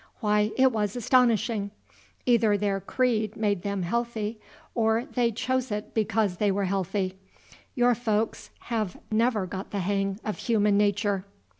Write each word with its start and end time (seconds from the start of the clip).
Why, 0.19 0.51
it 0.57 0.71
was 0.71 0.95
astonishing. 0.95 1.69
Either 2.25 2.57
their 2.57 2.79
creed 2.79 3.35
made 3.37 3.61
them 3.61 3.83
healthy, 3.83 4.39
or 4.73 5.05
they 5.05 5.31
chose 5.31 5.69
it 5.69 5.93
because 5.93 6.37
they 6.37 6.51
were 6.51 6.65
healthy. 6.65 7.19
Your 7.75 7.93
folks 7.93 8.49
have 8.73 8.97
never 9.11 9.45
got 9.45 9.69
the 9.69 9.77
hang 9.81 10.19
of 10.25 10.39
human 10.39 10.75
nature." 10.75 11.23